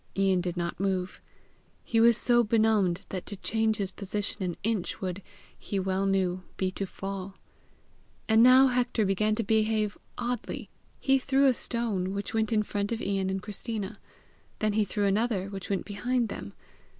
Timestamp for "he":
1.83-1.99, 5.55-5.77, 10.99-11.19, 14.73-14.85